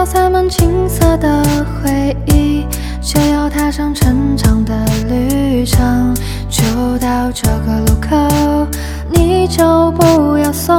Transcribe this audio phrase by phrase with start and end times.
[0.00, 1.44] 背包塞满青涩的
[1.82, 2.64] 回忆，
[3.02, 4.74] 就要踏上成长的
[5.06, 6.14] 旅程。
[6.48, 6.62] 就
[6.96, 8.66] 到这个路口，
[9.10, 10.74] 你就不要送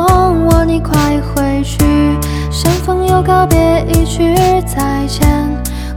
[0.48, 1.78] 我，你快回去。
[2.50, 4.34] 相逢又告别，一句
[4.66, 5.48] 再见，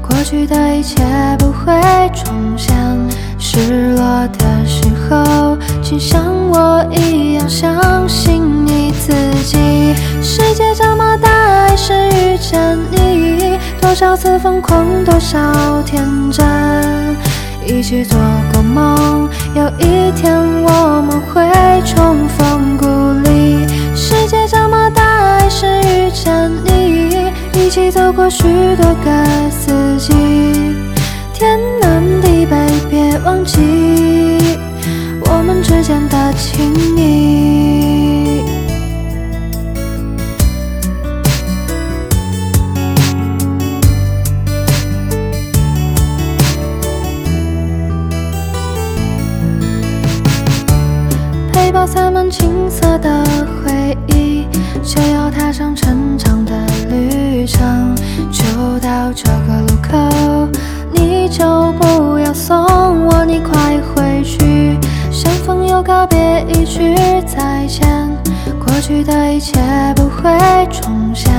[0.07, 1.03] 过去的一切
[1.39, 1.73] 不会
[2.13, 2.77] 重现。
[3.39, 4.05] 失落
[4.39, 9.95] 的时候，请像我一样相信你自己。
[10.21, 11.29] 世界这么大，
[11.69, 12.94] 还是遇见你，
[13.95, 16.45] 多少次疯狂，多少天真，
[17.65, 18.19] 一起做
[18.53, 21.49] 过梦，有一天我们会
[21.85, 22.87] 重逢故
[23.23, 23.65] 里。
[23.95, 28.43] 世界这么大，爱是遇见你，一起走过许
[28.75, 30.13] 多个四季，
[31.33, 32.57] 天南地北，
[32.91, 33.61] 别忘记
[35.27, 37.44] 我们之间的情谊。
[51.95, 53.25] 塞满青涩的
[53.63, 54.49] 回忆，
[54.83, 56.53] 就要踏上成长的
[56.91, 57.95] 旅程。
[58.33, 58.43] 就
[58.81, 60.49] 到这个路口，
[60.93, 62.57] 你就不要送
[63.07, 64.77] 我，你快回去。
[65.09, 68.11] 相逢又告别，一句再见，
[68.59, 69.61] 过去的一切
[69.95, 70.33] 不会
[70.73, 71.33] 重现。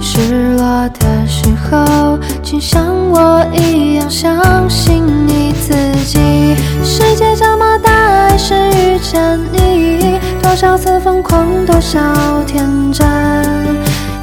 [0.00, 4.57] 失落的时候，请像我一样相
[10.60, 12.00] 多少次疯狂，多少
[12.44, 13.06] 天真，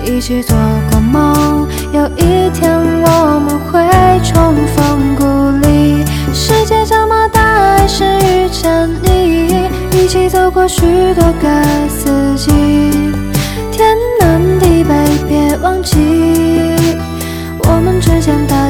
[0.04, 0.54] 一起做
[0.92, 3.82] 过梦，有一天我们会
[4.22, 6.04] 重逢故里。
[6.34, 10.82] 世界这么大，还是遇见你，一起走过许
[11.14, 11.48] 多个
[11.88, 12.52] 四季，
[13.72, 14.94] 天南地北，
[15.30, 15.96] 别忘记
[17.60, 18.70] 我们之间的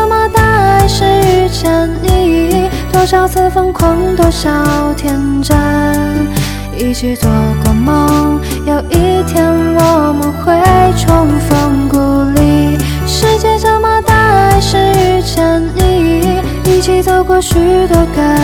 [3.11, 5.53] 多少次疯狂多少天真
[6.77, 7.29] 一起做
[7.61, 9.45] 过梦有一天
[9.75, 10.53] 我们会
[10.95, 11.97] 重逢故
[12.39, 12.77] 里。
[13.05, 17.53] 世界这么大还是遇见你一起走过许
[17.87, 18.40] 多个